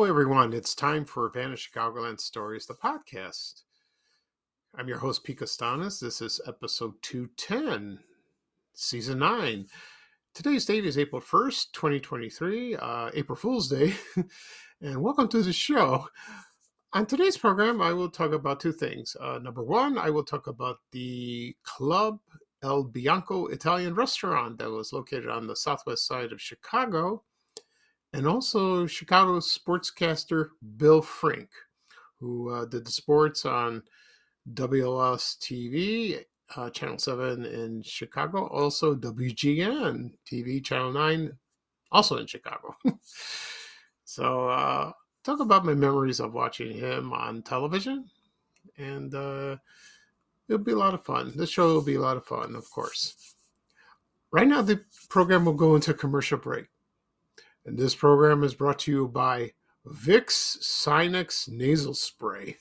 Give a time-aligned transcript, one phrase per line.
[0.00, 0.54] Hello, everyone.
[0.54, 3.64] It's time for Vanished Chicagoland Stories, the podcast.
[4.74, 6.00] I'm your host, Pete Kastanes.
[6.00, 7.98] This is episode 210,
[8.72, 9.66] season 9.
[10.32, 13.92] Today's date is April 1st, 2023, uh, April Fool's Day.
[14.80, 16.08] and welcome to the show.
[16.94, 19.14] On today's program, I will talk about two things.
[19.20, 22.20] Uh, number one, I will talk about the Club
[22.62, 27.22] El Bianco Italian restaurant that was located on the southwest side of Chicago
[28.12, 31.48] and also Chicago sportscaster Bill Frink,
[32.18, 33.82] who uh, did the sports on
[34.54, 36.24] WLS TV,
[36.56, 41.32] uh, Channel 7 in Chicago, also WGN TV, Channel 9,
[41.92, 42.74] also in Chicago.
[44.04, 44.92] so, uh,
[45.22, 48.06] talk about my memories of watching him on television,
[48.78, 49.56] and uh,
[50.48, 51.32] it'll be a lot of fun.
[51.36, 53.34] This show will be a lot of fun, of course.
[54.32, 56.66] Right now, the program will go into commercial break.
[57.66, 59.52] And this program is brought to you by
[59.86, 62.56] Vicks Sinex Nasal Spray.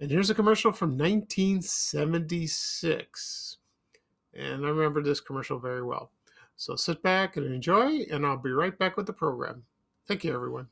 [0.00, 3.56] and here's a commercial from 1976.
[4.34, 6.12] And I remember this commercial very well.
[6.56, 9.64] So sit back and enjoy, and I'll be right back with the program.
[10.06, 10.68] Thank you, everyone.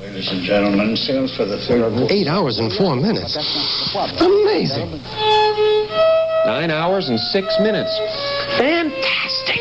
[0.00, 2.10] Ladies and gentlemen, sales for the third.
[2.10, 3.36] Eight hours and four minutes.
[3.94, 4.98] Amazing.
[6.46, 7.90] Nine hours and six minutes.
[8.58, 9.60] Fantastic!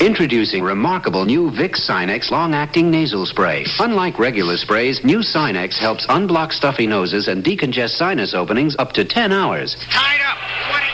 [0.00, 3.64] Introducing remarkable new Vicks Sinex long-acting nasal spray.
[3.80, 9.04] Unlike regular sprays, new Sinex helps unblock stuffy noses and decongest sinus openings up to
[9.04, 9.76] 10 hours.
[9.90, 10.36] Tied up!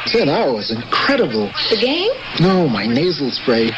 [0.06, 0.70] Ten hours.
[0.70, 1.50] Incredible.
[1.70, 2.10] The game?
[2.40, 3.70] No, my nasal spray.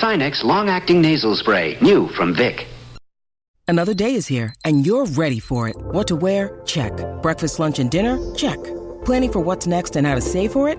[0.00, 1.78] Sinex long-acting nasal spray.
[1.80, 2.66] New from Vic.
[3.68, 5.76] Another day is here, and you're ready for it.
[5.76, 6.60] What to wear?
[6.66, 6.92] Check.
[7.22, 8.18] Breakfast, lunch, and dinner?
[8.34, 8.58] Check.
[9.04, 10.78] Planning for what's next and how to save for it?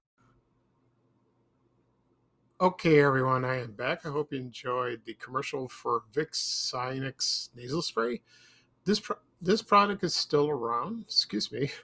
[2.61, 4.05] Okay, everyone, I am back.
[4.05, 8.21] I hope you enjoyed the commercial for Vicks Sinex nasal spray.
[8.85, 11.03] This pro- this product is still around.
[11.05, 11.71] Excuse me.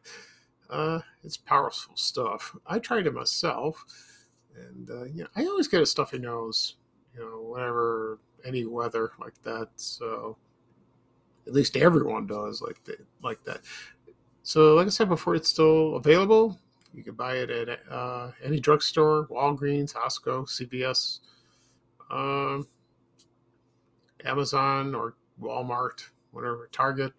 [0.70, 2.54] Uh, it's powerful stuff.
[2.68, 3.86] I tried it myself,
[4.54, 6.76] and uh, yeah, I always get a stuffy nose.
[7.16, 9.70] You know, whenever any weather like that.
[9.78, 10.36] So
[11.48, 13.00] at least everyone does like that.
[13.24, 13.62] Like that.
[14.44, 16.60] So, like I said before, it's still available.
[16.97, 21.19] You can buy it at uh, any drugstore, Walgreens, Costco, CVS,
[22.09, 22.68] um,
[24.25, 27.13] Amazon, or Walmart, whatever, Target.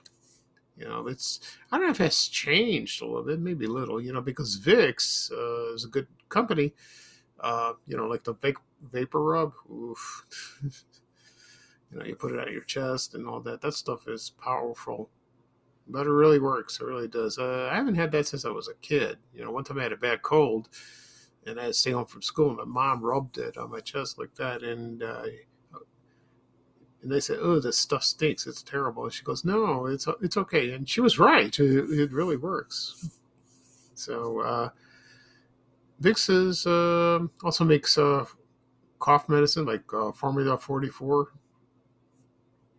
[0.76, 1.38] You know, it's
[1.70, 4.00] I don't know if it's changed a little bit, maybe a little.
[4.00, 6.74] You know, because Vicks uh, is a good company.
[7.38, 8.56] Uh, you know, like the vape,
[8.90, 9.52] vapor rub.
[9.72, 10.26] Oof.
[11.92, 13.60] you know, you put it on your chest and all that.
[13.60, 15.08] That stuff is powerful
[15.88, 16.80] but it really works.
[16.80, 17.38] It really does.
[17.38, 19.18] Uh, I haven't had that since I was a kid.
[19.34, 20.68] You know, one time I had a bad cold,
[21.46, 22.48] and I had to stay home from school.
[22.48, 25.24] And my mom rubbed it on my chest like that, and uh,
[27.02, 28.46] and they said, "Oh, this stuff stinks.
[28.46, 31.58] It's terrible." And she goes, "No, it's it's okay." And she was right.
[31.58, 33.08] It, it really works.
[33.94, 34.68] So, uh,
[36.02, 38.24] Vicks is uh, also makes uh,
[38.98, 41.32] cough medicine like uh, Formula Forty Four.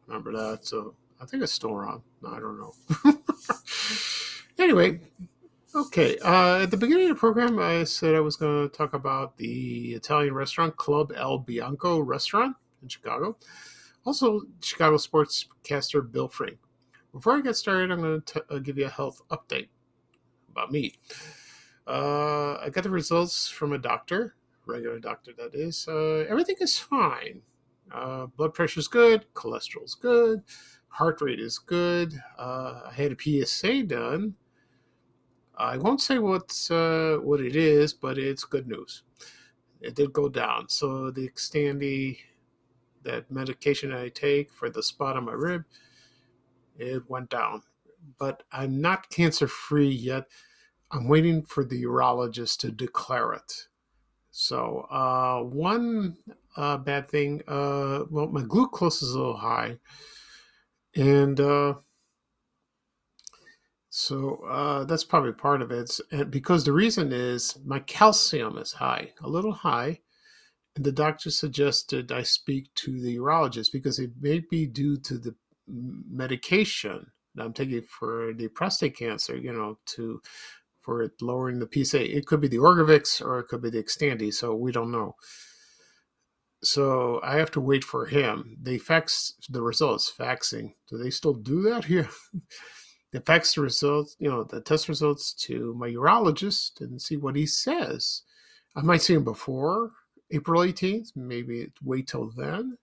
[0.07, 0.65] Remember that?
[0.65, 2.01] So I think it's still around.
[2.25, 2.73] I don't know.
[4.57, 4.99] anyway,
[5.75, 6.17] okay.
[6.19, 9.37] Uh, at the beginning of the program, I said I was going to talk about
[9.37, 13.37] the Italian restaurant Club El Bianco restaurant in Chicago.
[14.05, 16.57] Also, Chicago sportscaster Bill Frink.
[17.11, 19.67] Before I get started, I'm going to uh, give you a health update
[20.51, 20.95] about me.
[21.87, 25.87] Uh, I got the results from a doctor, regular doctor that is.
[25.87, 27.41] Uh, everything is fine.
[27.91, 30.43] Uh, blood pressure is good, cholesterol is good,
[30.89, 32.13] heart rate is good.
[32.37, 34.35] Uh, I had a PSA done.
[35.57, 39.03] I won't say what's uh, what it is, but it's good news.
[39.81, 40.69] It did go down.
[40.69, 42.17] So the Xtandi,
[43.03, 45.63] that medication I take for the spot on my rib,
[46.77, 47.63] it went down.
[48.17, 50.25] but I'm not cancer free yet.
[50.91, 53.67] I'm waiting for the urologist to declare it.
[54.31, 56.17] So, uh, one
[56.55, 59.77] uh, bad thing, uh, well, my glucose is a little high.
[60.95, 61.75] And uh,
[63.89, 65.99] so uh, that's probably part of it.
[66.11, 69.99] And because the reason is my calcium is high, a little high.
[70.75, 75.17] And the doctor suggested I speak to the urologist because it may be due to
[75.17, 75.35] the
[75.67, 80.21] medication that I'm taking for the prostate cancer, you know, to
[80.81, 82.15] for it lowering the PSA.
[82.15, 85.15] It could be the Orgovyx or it could be the Xtandi, so we don't know.
[86.61, 88.57] So I have to wait for him.
[88.61, 90.73] They fax the results, faxing.
[90.89, 92.09] Do they still do that here?
[93.11, 97.35] they fax the results, you know, the test results to my urologist and see what
[97.35, 98.23] he says.
[98.75, 99.91] I might see him before
[100.31, 102.77] April 18th, maybe wait till then.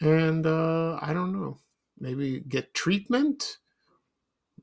[0.00, 1.58] And uh, I don't know,
[1.98, 3.58] maybe get treatment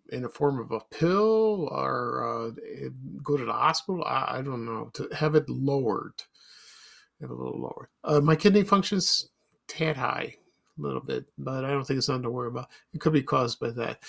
[0.09, 2.89] in the form of a pill or uh,
[3.23, 4.03] go to the hospital.
[4.05, 6.13] I, I, don't know to have it lowered,
[7.25, 7.89] have a little lower.
[8.03, 9.29] Uh, my kidney functions
[9.67, 10.35] tad high,
[10.77, 12.69] a little bit, but I don't think it's nothing to worry about.
[12.93, 14.03] It could be caused by that,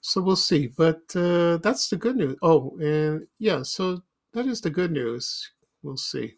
[0.00, 0.68] so we'll see.
[0.68, 2.36] But uh, that's the good news.
[2.42, 4.02] Oh, and yeah, so
[4.32, 5.50] that is the good news.
[5.82, 6.34] We'll see.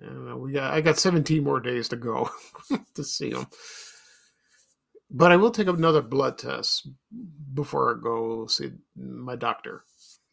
[0.00, 2.30] And we got I got 17 more days to go
[2.94, 3.46] to see them.
[5.10, 6.88] But I will take another blood test
[7.54, 9.84] before I go see my doctor,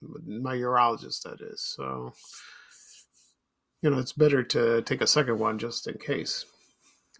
[0.02, 1.62] my urologist, that is.
[1.62, 2.12] So,
[3.86, 6.46] you know, it's better to take a second one just in case.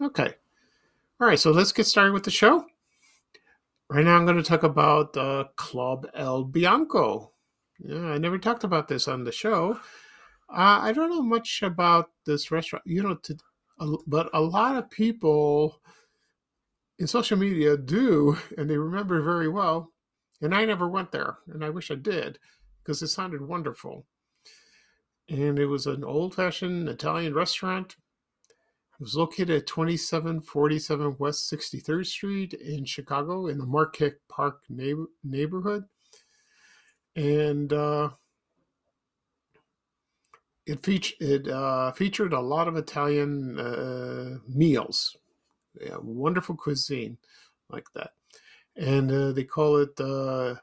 [0.02, 0.34] Okay.
[1.20, 2.66] All right, so let's get started with the show.
[3.88, 7.30] Right now, I'm going to talk about uh, Club El Bianco.
[7.78, 9.78] Yeah, I never talked about this on the show.
[10.48, 13.36] Uh, I don't know much about this restaurant, you know, to,
[13.78, 15.80] uh, but a lot of people
[16.98, 19.92] in social media do, and they remember very well.
[20.42, 22.40] And I never went there, and I wish I did
[22.82, 24.04] because it sounded wonderful.
[25.28, 27.96] And it was an old fashioned Italian restaurant.
[28.98, 35.10] It was located at 2747 West 63rd Street in Chicago in the Marquette Park neighbor-
[35.24, 35.84] neighborhood.
[37.14, 38.10] And uh,
[40.66, 45.16] it, featured it uh, featured a lot of Italian uh, meals
[45.80, 47.18] yeah, wonderful cuisine
[47.70, 48.12] like that.
[48.76, 50.56] And uh, they call it uh,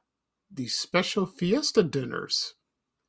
[0.51, 2.55] the special fiesta dinners.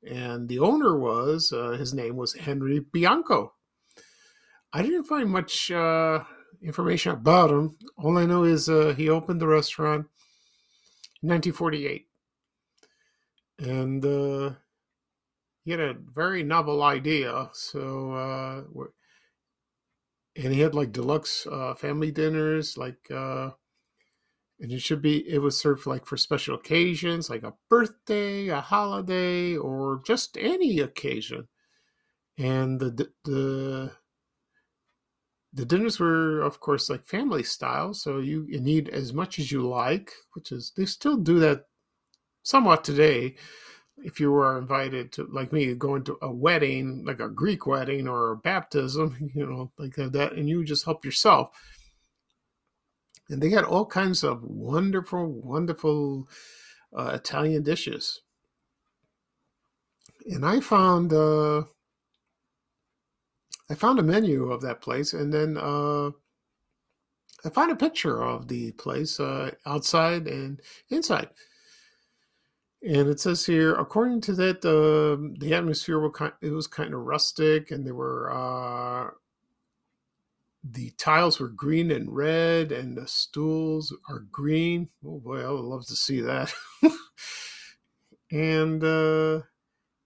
[0.06, 3.54] And the owner was, uh, his name was Henry Bianco.
[4.72, 6.24] I didn't find much uh,
[6.62, 7.76] information about him.
[7.96, 10.06] All I know is uh, he opened the restaurant
[11.22, 12.06] in 1948.
[13.60, 14.54] And uh,
[15.64, 17.48] he had a very novel idea.
[17.52, 18.90] So
[20.36, 23.50] and he had like deluxe uh, family dinners, like, uh,
[24.60, 28.60] and it should be it was served like for special occasions, like a birthday, a
[28.60, 31.48] holiday, or just any occasion.
[32.38, 33.92] And the the
[35.52, 39.52] the dinners were, of course, like family style, so you, you need as much as
[39.52, 41.66] you like, which is they still do that
[42.42, 43.36] somewhat today
[43.98, 48.06] if you were invited to like me going to a wedding like a greek wedding
[48.08, 51.50] or a baptism you know like that and you just help yourself
[53.30, 56.28] and they had all kinds of wonderful wonderful
[56.96, 58.20] uh, italian dishes.
[60.26, 61.62] And i found uh
[63.70, 66.08] i found a menu of that place and then uh
[67.44, 71.28] i found a picture of the place uh outside and inside.
[72.86, 76.93] And it says here, according to that, uh, the atmosphere was kind, it was kind
[76.93, 79.10] of rustic, and there were uh,
[80.70, 84.88] the tiles were green and red, and the stools are green.
[85.04, 86.52] Oh boy, I would love to see that.
[88.32, 89.42] and uh,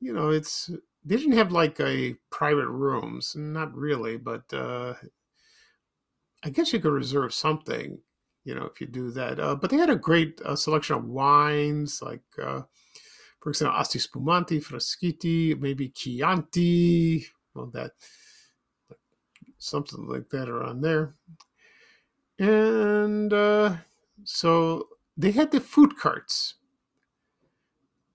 [0.00, 0.70] you know, it's
[1.04, 4.94] they didn't have like a private rooms, not really, but uh,
[6.42, 8.00] I guess you could reserve something
[8.48, 9.38] you know, if you do that.
[9.38, 12.62] Uh, but they had a great uh, selection of wines, like, uh,
[13.40, 17.90] for example, Asti Spumante, Frascati, maybe Chianti, all that,
[19.58, 21.14] something like that around there.
[22.40, 23.76] And uh,
[24.24, 26.54] so they had the food carts.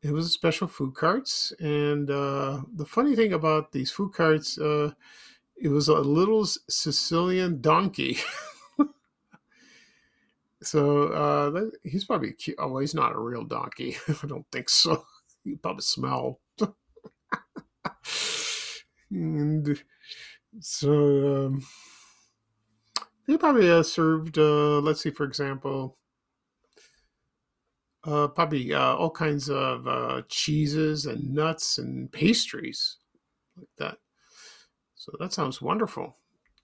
[0.03, 1.51] It was special food carts.
[1.59, 4.91] And uh, the funny thing about these food carts, uh,
[5.57, 8.17] it was a little Sicilian donkey.
[10.61, 12.57] So uh, he's probably cute.
[12.59, 13.97] Oh, he's not a real donkey.
[14.23, 15.05] I don't think so.
[15.43, 16.39] You probably smell.
[19.11, 19.83] and
[20.59, 21.65] so um,
[23.27, 24.37] they probably uh, served.
[24.37, 25.97] Uh, let's see, for example,
[28.05, 32.97] uh, probably uh, all kinds of uh, cheeses and nuts and pastries
[33.57, 33.97] like that.
[34.95, 36.17] So that sounds wonderful.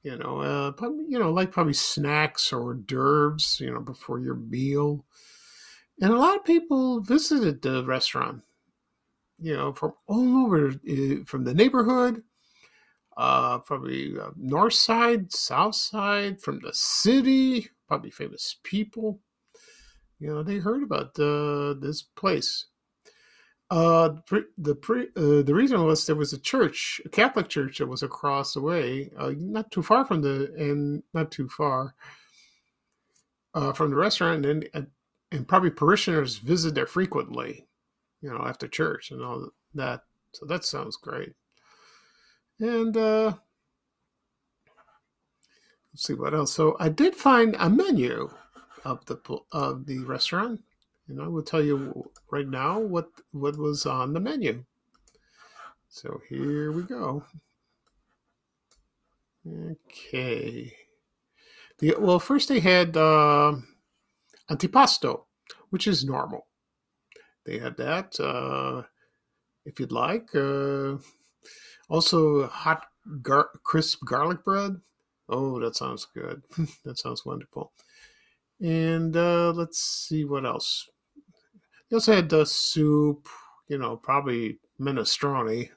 [0.04, 4.36] You know, uh, probably, you know, like probably snacks or d'oeuvres, you know, before your
[4.36, 5.06] meal.
[6.02, 8.42] And a lot of people visited the restaurant,
[9.38, 12.24] you know, from all over, uh, from the neighborhood,
[13.20, 19.20] uh, probably uh, north side, south side, from the city, probably famous people.
[20.20, 22.68] You know, they heard about the, this place.
[23.70, 24.16] Uh,
[24.58, 28.04] the pre, uh, the reason was there was a church, a Catholic church that was
[28.04, 31.96] across the way, uh, not too far from the, and not too far
[33.54, 34.68] uh, from the restaurant, and,
[35.32, 37.68] and probably parishioners visit there frequently,
[38.22, 40.04] you know, after church and all that.
[40.34, 41.34] So that sounds great.
[42.60, 43.34] And uh,
[45.94, 46.54] let's see what else.
[46.54, 48.30] So I did find a menu
[48.84, 49.18] of the
[49.52, 50.62] of the restaurant,
[51.08, 54.66] and I will tell you right now what what was on the menu.
[55.90, 57.24] So here we go.
[59.48, 60.74] Okay.
[61.80, 63.56] The, well, first they had uh,
[64.50, 65.24] antipasto,
[65.70, 66.46] which is normal.
[67.46, 68.20] They had that.
[68.20, 68.84] Uh,
[69.66, 70.98] if you'd like, uh,
[71.90, 72.86] also, hot,
[73.22, 74.80] gar- crisp garlic bread.
[75.28, 76.42] Oh, that sounds good.
[76.86, 77.72] that sounds wonderful.
[78.62, 80.90] And uh, let's see what else.
[81.90, 83.28] They also had the soup,
[83.68, 85.70] you know, probably minestrone,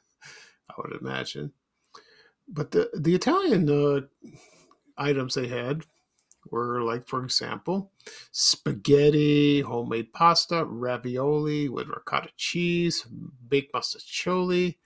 [0.68, 1.52] I would imagine.
[2.48, 4.02] But the, the Italian uh,
[4.98, 5.84] items they had
[6.50, 7.92] were like, for example,
[8.32, 13.06] spaghetti, homemade pasta, ravioli with ricotta cheese,
[13.48, 14.76] baked mustaccioli,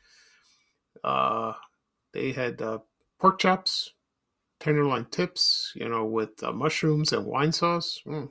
[1.06, 1.54] uh,
[2.12, 2.78] they had uh,
[3.18, 3.92] pork chops,
[4.60, 8.02] tenderloin tips, you know, with uh, mushrooms and wine sauce.
[8.06, 8.30] Mm.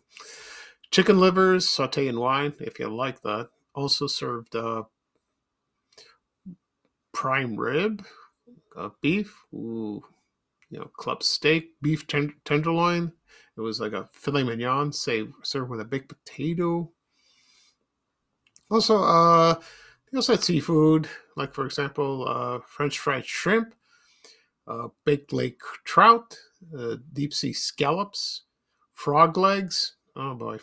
[0.91, 3.49] Chicken livers, saute in wine, if you like that.
[3.73, 4.83] Also served uh,
[7.13, 8.05] prime rib,
[8.77, 10.03] uh, beef, ooh,
[10.69, 13.11] you know, club steak, beef ten- tenderloin.
[13.57, 16.91] It was like a filet mignon, say, served with a baked potato.
[18.69, 19.55] Also, uh,
[20.11, 23.73] they also had seafood, like for example, uh, French fried shrimp,
[24.67, 26.37] uh, baked lake trout,
[26.77, 28.43] uh, deep sea scallops,
[28.93, 29.95] frog legs.
[30.15, 30.59] Oh boy,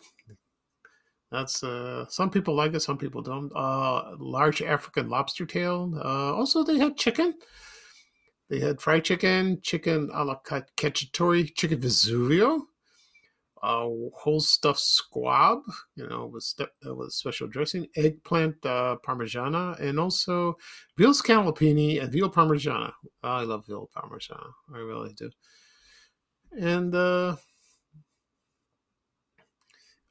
[1.31, 3.51] that's uh, some people like it, some people don't.
[3.55, 5.93] Uh, large African lobster tail.
[5.97, 7.35] Uh, also, they had chicken.
[8.51, 12.61] They had fried chicken, chicken a la cacciatore, chicken Vesuvio,
[13.63, 15.61] uh, whole stuffed squab,
[15.95, 20.57] you know, with uh, with special dressing, eggplant uh, parmigiana, and also
[20.97, 22.93] veal scallopini and veal parmigiana.
[23.23, 25.31] I love veal parmigiana, I really do.
[26.59, 27.37] And uh,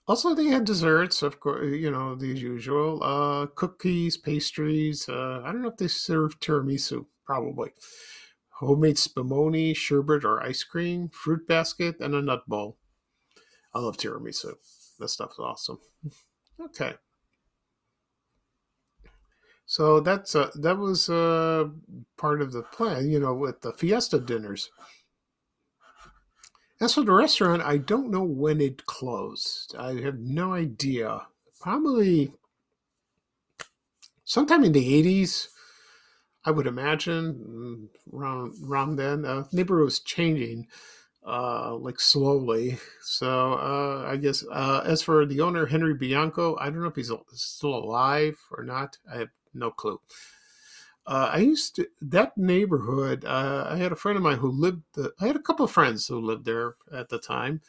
[0.07, 5.07] also, they had desserts, of course, you know, the usual uh, cookies, pastries.
[5.07, 7.71] Uh, I don't know if they served tiramisu, probably.
[8.49, 12.77] Homemade spumoni, sherbet, or ice cream, fruit basket, and a nut bowl.
[13.73, 14.53] I love tiramisu.
[14.99, 15.79] That stuff's awesome.
[16.59, 16.93] Okay.
[19.65, 21.69] So that's uh, that was uh,
[22.17, 24.69] part of the plan, you know, with the fiesta dinners.
[26.81, 29.75] As for the restaurant, I don't know when it closed.
[29.77, 31.21] I have no idea.
[31.59, 32.33] Probably
[34.23, 35.49] sometime in the 80s,
[36.43, 39.25] I would imagine, mm, around, around then.
[39.25, 40.67] Uh, neighborhood was changing
[41.25, 42.77] uh, like slowly.
[43.01, 46.95] So uh, I guess uh, as for the owner Henry Bianco, I don't know if
[46.95, 48.97] he's still alive or not.
[49.11, 49.99] I have no clue.
[51.05, 53.25] Uh, I used to that neighborhood.
[53.25, 54.83] Uh, I had a friend of mine who lived.
[54.93, 57.61] The, I had a couple of friends who lived there at the time,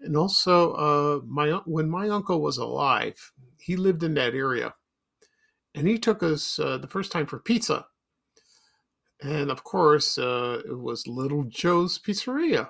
[0.00, 4.72] and also uh, my when my uncle was alive, he lived in that area,
[5.74, 7.86] and he took us uh, the first time for pizza
[9.24, 12.68] and of course, uh, it was Little Joe's Pizzeria.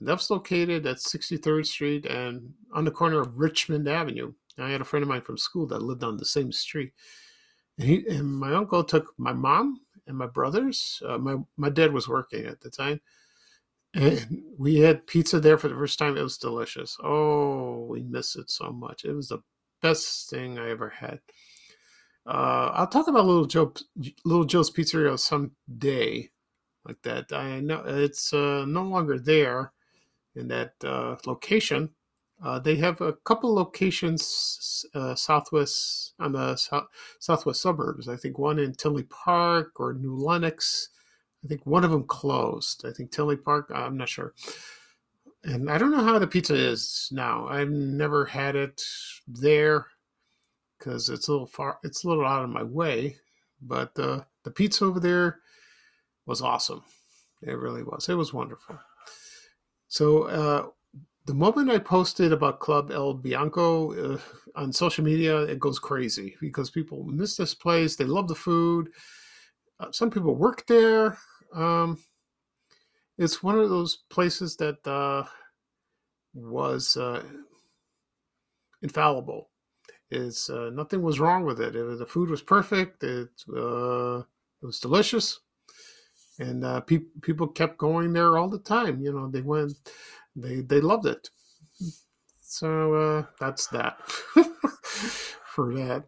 [0.00, 4.32] And that's located at 63rd Street and on the corner of Richmond Avenue.
[4.58, 6.92] I had a friend of mine from school that lived on the same street.
[7.78, 11.00] And, he, and my uncle took my mom and my brothers.
[11.06, 13.00] Uh, my, my dad was working at the time.
[13.94, 16.16] And we had pizza there for the first time.
[16.16, 16.96] It was delicious.
[17.02, 19.04] Oh, we miss it so much.
[19.04, 19.38] It was the
[19.80, 21.20] best thing I ever had.
[22.28, 23.72] Uh, I'll talk about Little Joe,
[24.26, 26.28] Little Joe's Pizzeria someday,
[26.84, 27.32] like that.
[27.32, 29.72] I know it's uh, no longer there
[30.36, 31.88] in that uh, location.
[32.44, 36.54] Uh, they have a couple locations uh, southwest on the
[37.18, 38.08] southwest suburbs.
[38.08, 40.90] I think one in Tinley Park or New Lenox.
[41.42, 42.84] I think one of them closed.
[42.86, 43.72] I think Tinley Park.
[43.74, 44.34] I'm not sure.
[45.44, 47.48] and I don't know how the pizza is now.
[47.48, 48.82] I've never had it
[49.26, 49.86] there
[50.78, 51.78] because it's a little far.
[51.82, 53.16] It's a little out of my way.
[53.60, 55.40] But uh, the pizza over there
[56.26, 56.82] was awesome.
[57.42, 58.08] It really was.
[58.08, 58.78] It was wonderful.
[59.88, 60.66] So uh,
[61.26, 64.18] the moment I posted about Club El Bianco uh,
[64.54, 67.96] on social media, it goes crazy because people miss this place.
[67.96, 68.90] They love the food.
[69.80, 71.18] Uh, some people work there.
[71.54, 71.98] Um,
[73.16, 75.24] it's one of those places that uh,
[76.34, 77.22] was uh,
[78.82, 79.50] infallible.
[80.10, 81.76] Is uh, nothing was wrong with it.
[81.76, 81.98] it.
[81.98, 83.04] The food was perfect.
[83.04, 85.40] It uh, it was delicious,
[86.38, 89.02] and uh, pe- people kept going there all the time.
[89.02, 89.72] You know, they went,
[90.34, 91.28] they they loved it.
[92.40, 94.00] So uh, that's that
[95.54, 96.04] for that.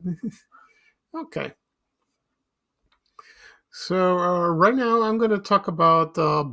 [1.14, 1.52] okay.
[3.70, 6.44] So uh, right now I'm going to talk about uh,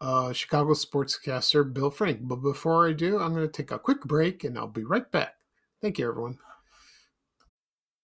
[0.00, 2.20] uh, Chicago sportscaster Bill Frink.
[2.22, 5.10] But before I do, I'm going to take a quick break and I'll be right
[5.10, 5.34] back.
[5.82, 6.38] Thank you, everyone.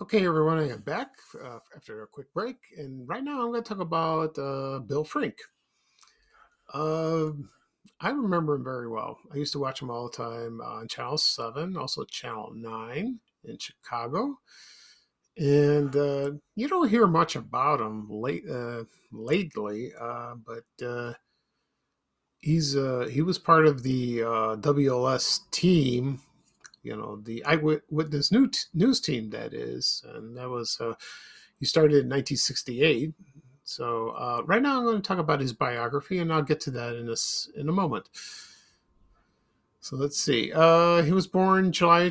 [0.00, 1.10] Okay, everyone, I am back
[1.40, 5.04] uh, after a quick break, and right now I'm going to talk about uh, Bill
[5.04, 5.36] Frink.
[6.72, 7.26] Uh,
[8.00, 9.18] I remember him very well.
[9.32, 13.58] I used to watch him all the time on Channel 7, also Channel 9 in
[13.58, 14.36] Chicago.
[15.36, 18.82] And uh, you don't hear much about him late, uh,
[19.12, 20.96] lately, uh, but
[22.40, 26.20] he's he was part of the WLS team
[26.84, 30.94] you know the eyewitness news team that is and that was uh,
[31.58, 33.12] he started in 1968
[33.64, 36.70] so uh, right now i'm going to talk about his biography and i'll get to
[36.70, 38.08] that in this in a moment.
[39.80, 42.10] So let's see uh, he was born july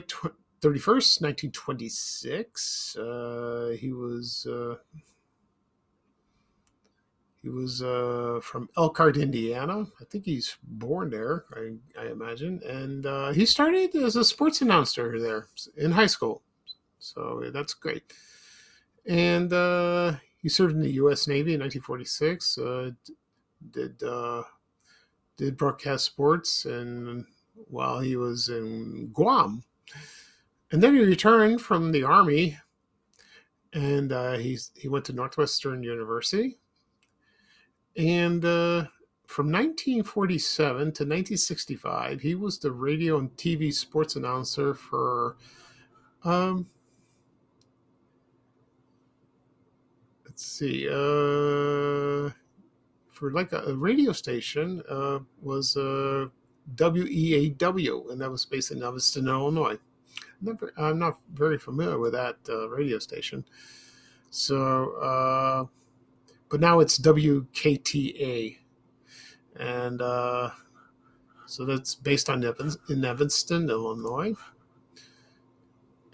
[0.62, 4.76] 31st 1926 uh, he was uh,
[7.44, 9.86] he was uh, from Elkhart, Indiana.
[10.00, 12.62] I think he's born there, I, I imagine.
[12.66, 16.42] And uh, he started as a sports announcer there in high school.
[17.00, 18.14] So that's great.
[19.06, 21.28] And uh, he served in the U.S.
[21.28, 22.58] Navy in 1946.
[22.58, 22.92] Uh,
[23.72, 24.44] did uh,
[25.36, 27.26] did broadcast sports, and
[27.68, 29.64] while he was in Guam,
[30.72, 32.58] and then he returned from the army,
[33.74, 36.58] and uh, he he went to Northwestern University
[37.96, 38.86] and uh,
[39.28, 45.38] from 1947 to 1965, he was the radio and TV sports announcer for,
[46.24, 46.68] um,
[50.26, 52.30] let's see, uh,
[53.08, 56.28] for like a, a radio station uh, was uh,
[56.76, 59.78] WEAW, and that was based in Evanston, Illinois.
[60.42, 63.46] Never, I'm not very familiar with that uh, radio station.
[64.30, 65.66] So, uh,
[66.54, 68.60] but now it's WKTA,
[69.56, 70.52] and uh,
[71.48, 72.44] so that's based on
[72.90, 74.36] in Evanston, Illinois,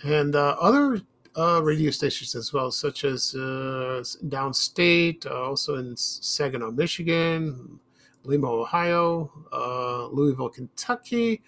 [0.06, 1.02] and uh, other
[1.36, 7.78] uh, radio stations as well, such as uh, downstate, uh, also in Saginaw, Michigan,
[8.24, 11.42] Lima, Ohio, uh, Louisville, Kentucky,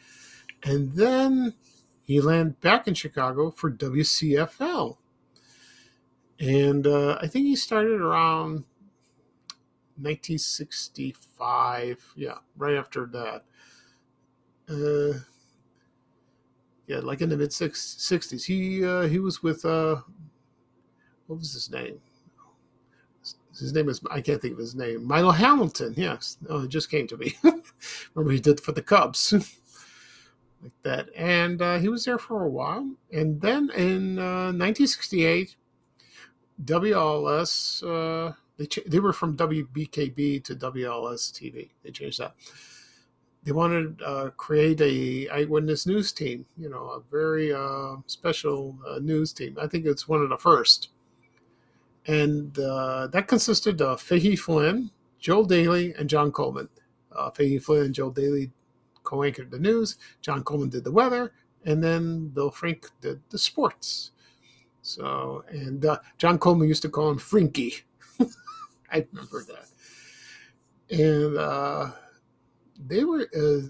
[0.63, 1.54] and then
[2.04, 4.97] he landed back in Chicago for WCFL.
[6.41, 8.65] And uh, I think he started around
[10.02, 12.14] 1965.
[12.16, 13.44] Yeah, right after that.
[14.70, 15.20] Uh,
[16.88, 18.44] yeah, like in the mid 60s.
[18.44, 20.02] He uh, he was with uh,
[21.28, 22.02] what was his name?
[23.58, 25.06] His name is I can't think of his name.
[25.06, 25.94] Milo Hamilton.
[25.96, 27.36] Yes, oh, it just came to me.
[28.14, 29.32] Remember he did for the Cubs.
[30.62, 35.56] like that, and uh, he was there for a while, and then in uh, 1968,
[36.66, 41.70] WLS uh, they they were from WBKB to WLS TV.
[41.84, 42.36] They changed that.
[43.44, 46.46] They wanted to uh, create a eyewitness news team.
[46.58, 49.58] You know, a very uh, special uh, news team.
[49.60, 50.90] I think it's one of the first.
[52.08, 56.70] And uh, that consisted of Fahey Flynn, Joel Daly, and John Coleman.
[57.12, 58.52] Uh, Fahey Flynn and Joel Daly
[59.04, 59.98] co-anchored the news.
[60.22, 61.34] John Coleman did the weather,
[61.66, 64.12] and then Bill Frink did the sports.
[64.82, 67.82] So, and uh, John Coleman used to call him Frinky
[68.91, 69.67] I remember that.
[70.89, 71.91] and uh,
[72.88, 73.27] they were.
[73.36, 73.67] Uh,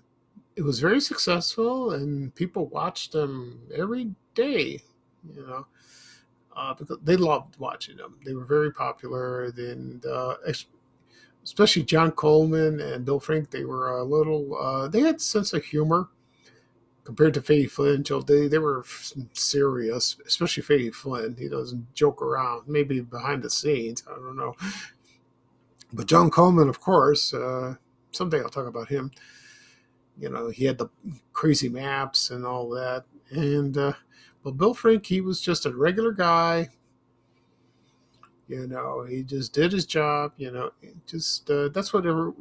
[0.55, 4.81] it was very successful, and people watched them every day.
[5.36, 5.67] You know,
[6.55, 8.15] uh, because they loved watching them.
[8.25, 10.36] They were very popular, and uh,
[11.43, 13.49] especially John Coleman and Bill Frink.
[13.51, 14.57] They were a little.
[14.57, 16.10] Uh, they had sense of humor
[17.03, 18.03] compared to Fahey Flynn.
[18.27, 18.86] They they were
[19.34, 21.36] serious, especially Fahey Flynn.
[21.38, 22.67] He doesn't joke around.
[22.67, 24.55] Maybe behind the scenes, I don't know.
[25.93, 27.75] But John Coleman, of course, uh,
[28.12, 29.12] someday I'll talk about him.
[30.17, 30.88] You know, he had the
[31.34, 33.93] crazy maps and all that, and uh,
[34.43, 36.69] but Bill Frink, he was just a regular guy.
[38.47, 40.34] You know, he just did his job.
[40.38, 40.71] You know,
[41.08, 42.32] just uh, that's what every,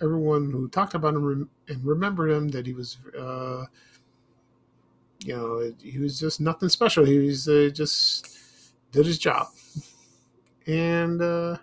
[0.00, 2.98] everyone who talked about him and remembered him that he was.
[3.18, 3.64] Uh,
[5.24, 7.04] you know, he was just nothing special.
[7.04, 8.36] He was uh, just
[8.90, 9.46] did his job,
[10.66, 11.56] and uh,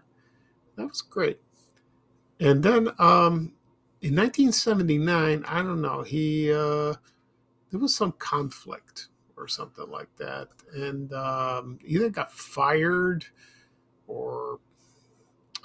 [0.80, 1.39] that was great.
[2.39, 3.54] And then um,
[4.02, 6.94] in 1979, I don't know, he uh,
[7.70, 10.48] there was some conflict or something like that.
[10.74, 13.26] And um, either got fired
[14.08, 14.60] or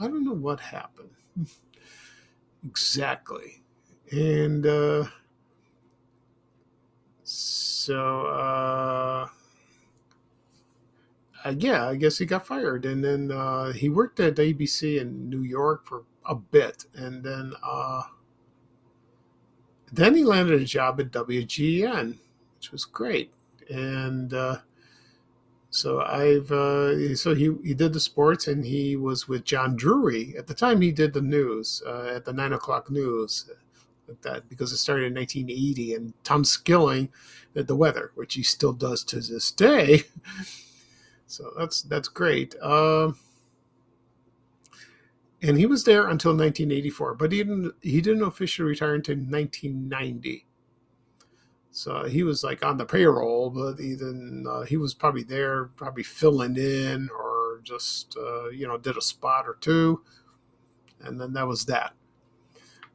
[0.00, 1.10] I don't know what happened
[2.64, 3.62] exactly.
[4.10, 5.04] And uh,
[7.22, 9.28] so, uh,
[11.44, 12.86] uh, yeah, I guess he got fired.
[12.86, 16.86] And then uh, he worked at ABC in New York for a bit.
[16.94, 18.02] And then, uh,
[19.92, 22.16] then he landed a job at WGN,
[22.56, 23.32] which was great
[23.70, 24.58] and uh,
[25.70, 30.34] so I've uh, so he he did the sports and he was with John Drury
[30.36, 33.50] at the time he did the news uh, at the nine o'clock news
[34.08, 37.08] like that because it started in 1980 and Tom Skilling
[37.54, 40.02] did the weather which he still does to this day
[41.26, 43.16] so that's that's great um,
[45.42, 50.46] and he was there until 1984 but he didn't he didn't officially retire until 1990
[51.74, 56.04] so he was like on the payroll, but even uh, he was probably there, probably
[56.04, 60.00] filling in or just uh, you know did a spot or two,
[61.00, 61.92] and then that was that.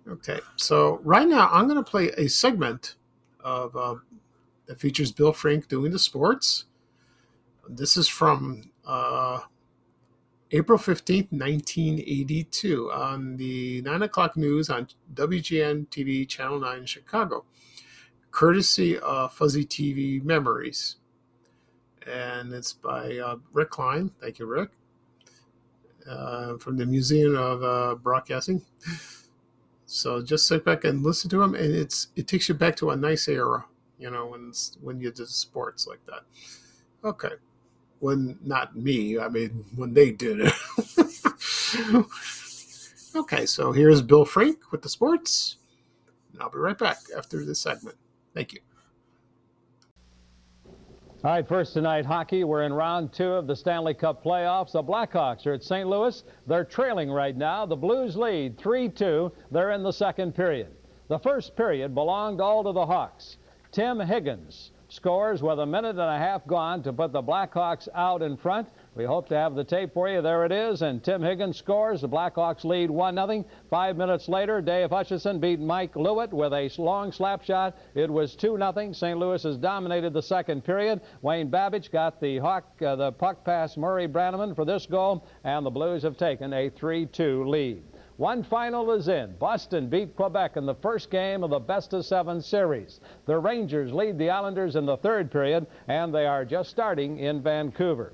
[0.08, 2.96] Okay, so right now I'm going to play a segment
[3.42, 3.96] of uh,
[4.68, 6.64] that features Bill Frink doing the sports.
[7.70, 9.40] This is from uh,
[10.52, 17.46] April 15th, 1982, on the 9 o'clock news on WGN TV, Channel 9, Chicago
[18.32, 20.98] courtesy of Fuzzy TV Memories.
[22.08, 24.12] And it's by uh, Rick Klein.
[24.22, 24.70] Thank you, Rick.
[26.10, 28.66] Uh, from the Museum of uh, Broadcasting.
[29.86, 32.92] So just sit back and listen to him, and it's it takes you back to
[32.92, 33.66] a nice era,
[33.98, 34.52] you know, when
[34.82, 36.22] when you did sports like that.
[37.04, 37.34] Okay,
[38.00, 40.54] when not me, I mean when they did it.
[43.16, 45.58] okay, so here's Bill Frink with the sports.
[46.34, 47.98] And I'll be right back after this segment.
[48.34, 48.60] Thank you.
[51.22, 52.46] All right, first tonight, hockey.
[52.46, 54.72] We're in round two of the Stanley Cup playoffs.
[54.72, 55.86] The Blackhawks are at St.
[55.86, 56.24] Louis.
[56.48, 57.66] They're trailing right now.
[57.66, 59.30] The Blues lead 3-2.
[59.52, 60.70] They're in the second period.
[61.10, 63.36] The first period belonged all to the Hawks.
[63.74, 68.22] Tim Higgins scores with a minute and a half gone to put the Blackhawks out
[68.22, 68.68] in front.
[68.96, 70.22] We hope to have the tape for you.
[70.22, 70.82] There it is.
[70.82, 72.02] And Tim Higgins scores.
[72.02, 73.46] The Blackhawks lead 1 0.
[73.70, 77.78] Five minutes later, Dave Hutchison beat Mike Liut with a long slap shot.
[77.94, 78.92] It was 2 0.
[78.94, 79.18] St.
[79.18, 81.02] Louis has dominated the second period.
[81.22, 85.66] Wayne Babych got the, hawk, uh, the puck past Murray Bannerman for this goal, and
[85.66, 87.84] the Blues have taken a 3 2 lead.
[88.20, 89.38] One final is in.
[89.40, 93.00] Boston beat Quebec in the first game of the best of seven series.
[93.26, 97.42] The Rangers lead the Islanders in the third period, and they are just starting in
[97.42, 98.12] Vancouver.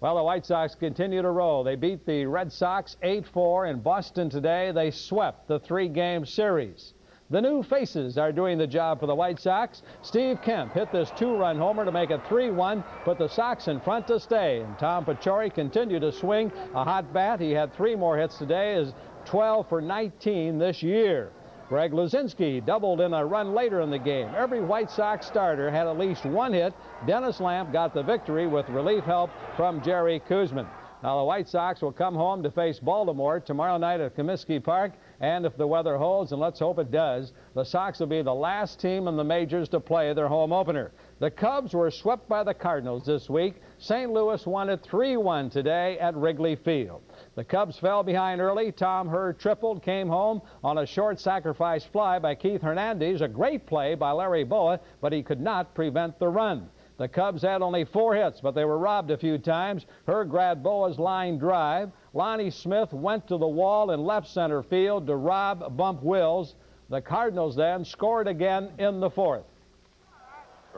[0.00, 1.62] Well, the White Sox continue to roll.
[1.62, 4.72] They beat the Red Sox 8-4 in Boston today.
[4.72, 6.94] They swept the three-game series.
[7.30, 9.82] The new faces are doing the job for the White Sox.
[10.02, 14.08] Steve Kemp hit this two-run homer to make it 3-1, put the Sox in front
[14.08, 14.62] to stay.
[14.62, 17.38] And Tom Paciorek continued to swing a hot bat.
[17.38, 18.92] He had three more hits today, is
[19.26, 21.30] 12 for 19 this year.
[21.68, 24.28] Greg Luzinski doubled in a run later in the game.
[24.36, 26.74] Every White Sox starter had at least one hit.
[27.06, 30.66] Dennis Lamp got the victory with relief help from Jerry Koosman.
[31.02, 34.92] Now the White Sox will come home to face Baltimore tomorrow night at Comiskey Park.
[35.20, 38.34] And if the weather holds, and let's hope it does, the Sox will be the
[38.34, 40.90] last team in the majors to play their home opener.
[41.20, 43.56] The Cubs were swept by the Cardinals this week.
[43.76, 44.10] St.
[44.10, 47.02] Louis won it 3-1 today at Wrigley Field.
[47.34, 48.72] The Cubs fell behind early.
[48.72, 53.20] Tom Herr tripled, came home on a short sacrifice fly by Keith Hernandez.
[53.20, 56.70] A great play by Larry Bowa, but he could not prevent the run.
[56.96, 59.84] The Cubs had only four hits, but they were robbed a few times.
[60.06, 61.92] Herr grabbed Bowa's line drive.
[62.14, 66.54] Lonnie Smith went to the wall in left center field to rob Bump Wills.
[66.88, 69.44] The Cardinals then scored again in the fourth.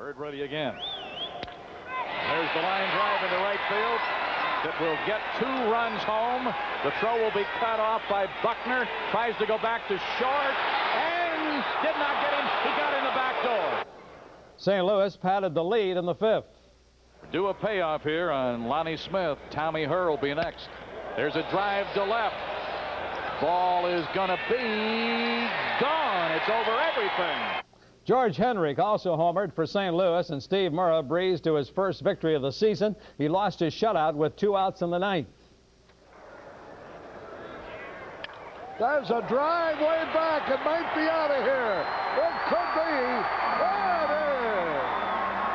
[0.02, 0.74] Bird ready again.
[0.74, 4.00] There's the line drive into right field.
[4.64, 6.52] That will get two runs home.
[6.82, 8.88] The throw will be cut off by Buckner.
[9.12, 10.54] Tries to go back to short
[10.98, 12.46] and did not get him.
[12.64, 13.84] He got in the back door.
[14.56, 14.84] St.
[14.84, 16.50] Louis padded the lead in the fifth.
[17.30, 19.38] Do a payoff here on Lonnie Smith.
[19.52, 20.68] Tommy Herr will be next.
[21.14, 22.34] There's a drive to left.
[23.40, 26.32] Ball is going to be gone.
[26.32, 27.62] It's over everything.
[28.04, 29.94] George Hendrick also homered for St.
[29.94, 32.96] Louis, and Steve Mura breezed to his first victory of the season.
[33.16, 35.28] He lost his shutout with two outs in the ninth.
[38.80, 40.48] There's a drive way back.
[40.48, 41.86] It might be out of here.
[42.16, 42.90] It could be.
[43.62, 44.82] It is.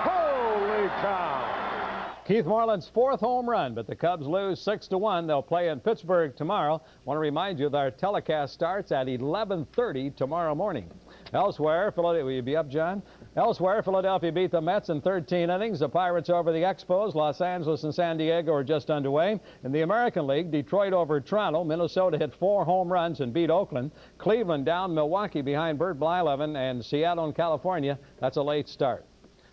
[0.08, 2.24] Holy cow.
[2.26, 5.28] Keith Moreland's fourth home run, but the Cubs lose 6 to 1.
[5.28, 6.76] They'll play in Pittsburgh tomorrow.
[6.76, 10.90] I Want to remind you that our telecast starts at 11:30 tomorrow morning.
[11.34, 13.04] Elsewhere, Philadelphia, will you be up, John?
[13.36, 15.80] Elsewhere, Philadelphia beat the Mets in 13 innings.
[15.80, 17.16] The Pirates over the Expos.
[17.16, 19.40] Los Angeles and San Diego are just underway.
[19.64, 21.64] In the American League, Detroit over Toronto.
[21.64, 23.92] Minnesota hit four home runs and beat Oakland.
[24.18, 28.00] Cleveland down Milwaukee behind Bert Blyleven and Seattle and California.
[28.20, 29.06] That's a late start.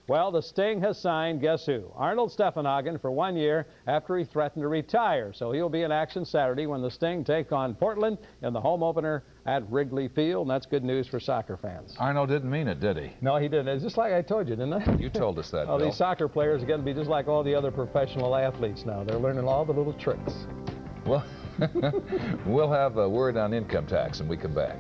[0.06, 1.90] Well, the Sting has signed, guess who?
[1.96, 5.32] Arnold Steffenhagen for one year after he threatened to retire.
[5.32, 8.82] So he'll be in action Saturday when the Sting take on Portland in the home
[8.82, 10.46] opener at Wrigley Field.
[10.46, 11.94] And that's good news for soccer fans.
[11.98, 13.12] Arnold didn't mean it, did he?
[13.20, 13.68] No, he didn't.
[13.68, 14.96] It's just like I told you, didn't I?
[14.96, 15.86] You told us that, oh, Bill.
[15.86, 19.04] these soccer players are going to be just like all the other professional athletes now.
[19.04, 20.46] They're learning all the little tricks.
[21.06, 21.24] Well,
[22.46, 24.78] we'll have a word on income tax when we come back.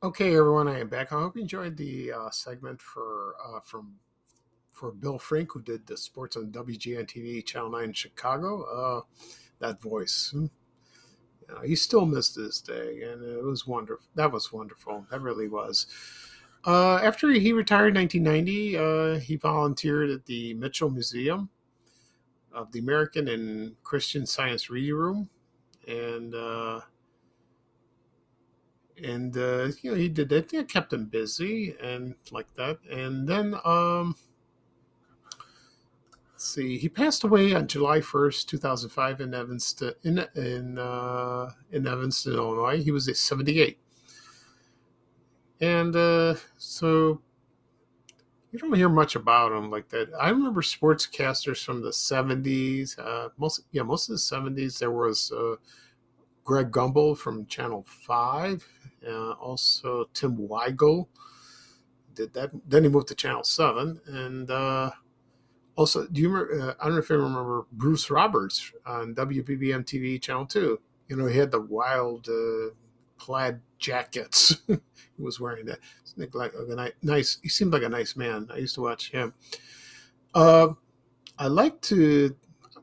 [0.00, 1.12] Okay, everyone, I am back.
[1.12, 3.96] I hope you enjoyed the uh, segment for uh, from
[4.70, 8.62] for Bill Frink, who did the sports on WGN TV, Channel Nine, in Chicago.
[8.62, 9.00] Uh,
[9.58, 10.46] that voice, hmm.
[11.48, 14.06] You know, he still missed this day, and it was wonderful.
[14.14, 15.06] That was wonderful.
[15.10, 15.86] That really was.
[16.66, 21.48] Uh, after he retired in 1990, uh, he volunteered at the Mitchell Museum
[22.52, 25.30] of the American and Christian Science Reading Room,
[25.86, 26.80] and uh,
[29.02, 30.52] and uh, you know he did that.
[30.52, 32.78] It kept him busy and like that.
[32.90, 34.16] And then um,
[36.38, 41.50] see, he passed away on July first, two thousand five, in Evanston, in in uh,
[41.72, 42.82] in Evanston, Illinois.
[42.82, 43.78] He was a seventy eight,
[45.60, 47.20] and uh, so
[48.52, 50.08] you don't hear much about him like that.
[50.18, 52.98] I remember sportscasters from the seventies.
[52.98, 55.32] Uh, most yeah, most of the seventies there was.
[55.32, 55.56] Uh,
[56.44, 58.66] Greg Gumbel from Channel 5,
[59.06, 61.06] uh, also Tim Weigel
[62.14, 62.50] did that.
[62.66, 64.00] Then he moved to Channel 7.
[64.06, 64.90] And uh,
[65.78, 69.84] also, do you remember, uh, I don't know if you remember Bruce Roberts on WBBM
[69.84, 70.80] TV Channel 2.
[71.06, 72.74] You know, he had the wild uh,
[73.16, 74.56] plaid jackets.
[74.66, 74.76] he
[75.18, 75.78] was wearing that.
[76.34, 78.48] Like a nice, he seemed like a nice man.
[78.52, 79.32] I used to watch him.
[80.34, 80.70] Uh,
[81.38, 82.34] I like to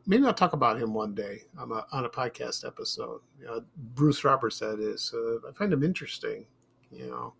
[0.06, 3.20] maybe I'll talk about him one day on a, on a podcast episode.
[3.50, 3.60] Uh,
[3.94, 5.14] Bruce Roberts, that is.
[5.14, 6.46] Uh, I find him interesting,
[6.94, 7.34] you know.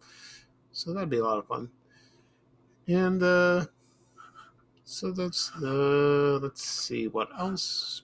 [0.74, 1.70] So that'd be a lot of fun.
[2.90, 3.68] And uh,
[4.86, 8.04] so that's uh, let's see what else.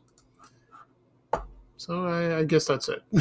[1.77, 3.01] So I, I guess that's it.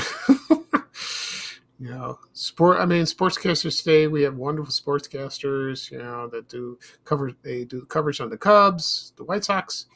[1.79, 2.79] you know, sport.
[2.79, 4.07] I mean, sportscasters today.
[4.07, 5.91] We have wonderful sportscasters.
[5.91, 7.33] You know that do cover.
[7.43, 9.87] They do coverage on the Cubs, the White Sox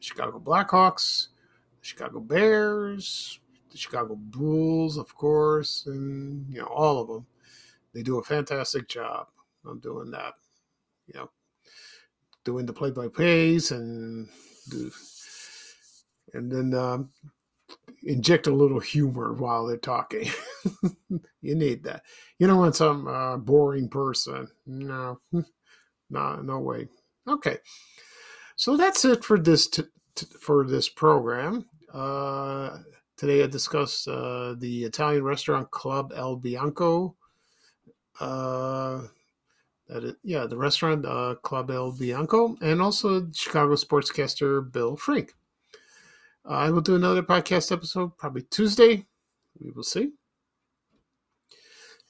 [0.00, 1.28] Chicago Blackhawks,
[1.80, 3.38] the Chicago Bears,
[3.70, 7.26] the Chicago Bulls, of course, and you know all of them.
[7.92, 9.28] They do a fantastic job
[9.64, 10.34] of doing that.
[11.06, 11.30] You know,
[12.44, 14.28] doing the play-by-plays and
[14.70, 14.90] do,
[16.34, 17.10] and then um,
[18.04, 20.28] inject a little humor while they're talking.
[21.42, 22.02] you need that.
[22.38, 24.48] You don't want some uh, boring person.
[24.66, 25.20] No,
[26.10, 26.88] no, no way.
[27.28, 27.58] Okay.
[28.56, 31.66] So that's it for this t- t- for this program.
[31.92, 32.78] Uh,
[33.16, 37.16] today I discussed uh, the Italian restaurant Club El Bianco.
[38.18, 39.02] Uh,
[39.90, 45.34] that is, yeah, the restaurant uh, Club El Bianco, and also Chicago sportscaster Bill Frink.
[46.44, 49.06] I will do another podcast episode probably Tuesday.
[49.58, 50.12] We will see.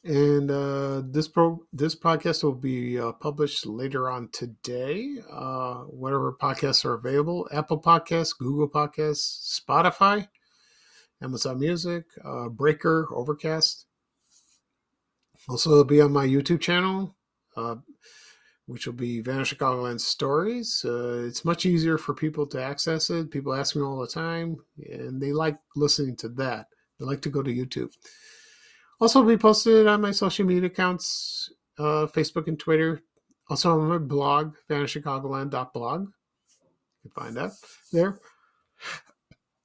[0.05, 5.17] And uh, this pro this podcast will be uh, published later on today.
[5.31, 10.27] Uh, whatever podcasts are available: Apple Podcasts, Google Podcasts, Spotify,
[11.23, 13.87] Amazon Music, uh, Breaker, Overcast.
[15.49, 17.15] Also, it'll be on my YouTube channel,
[18.67, 20.85] which will be Vanish Chicagoland Stories.
[20.85, 23.31] Uh, it's much easier for people to access it.
[23.31, 24.57] People ask me all the time,
[24.91, 26.67] and they like listening to that.
[26.99, 27.93] They like to go to YouTube.
[29.01, 33.03] Also, be posted on my social media accounts, uh, Facebook and Twitter.
[33.49, 36.03] Also on my blog, vanishchicagoland.blog.
[36.03, 37.51] You can find that
[37.93, 38.21] there.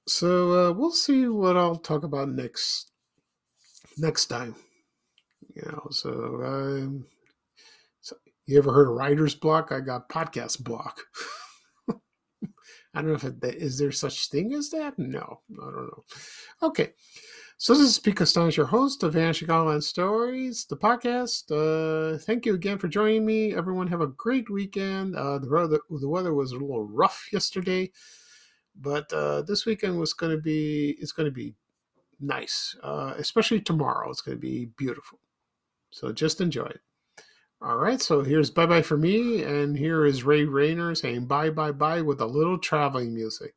[0.08, 2.92] So uh, we'll see what I'll talk about next
[3.98, 4.56] next time.
[5.56, 7.06] You know, so um,
[8.46, 9.72] you ever heard of writer's block?
[9.72, 11.02] I got podcast block.
[12.94, 14.98] I don't know if it, is there such thing as that.
[14.98, 16.04] No, I don't know.
[16.64, 16.94] Okay,
[17.58, 21.52] so this is Pete Kastanes, your host of Vanishing Online Stories, the podcast.
[21.52, 23.56] Uh, thank you again for joining me.
[23.56, 25.16] Everyone have a great weekend.
[25.16, 27.92] Uh, the weather the weather was a little rough yesterday,
[28.76, 31.56] but uh, this weekend was going to be it's going to be
[32.20, 34.10] nice, uh, especially tomorrow.
[34.10, 35.20] It's going to be beautiful.
[35.90, 36.82] So just enjoy it.
[37.66, 41.50] All right, so here's bye bye for me, and here is Ray Rayner saying bye
[41.50, 43.56] bye bye with a little traveling music.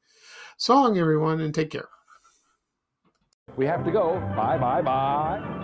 [0.57, 1.91] So long, everyone, and take care.
[3.59, 4.15] We have to go.
[4.35, 5.58] Bye bye bye.